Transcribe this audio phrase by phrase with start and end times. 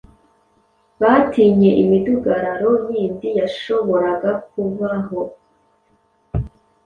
[1.01, 5.19] Batinye imidugararo yindi yashoboraga kubaho